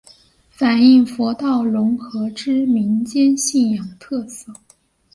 [0.49, 4.51] 反应佛道融合之民间信仰特色。